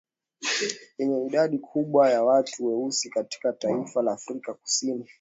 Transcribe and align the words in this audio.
Yenye 0.97 1.25
idadi 1.25 1.57
kubwa 1.57 2.09
ya 2.09 2.23
watu 2.23 2.65
weusi 2.67 3.09
katika 3.09 3.53
taifa 3.53 4.01
la 4.01 4.11
Afrika 4.11 4.53
Kusini 4.53 5.05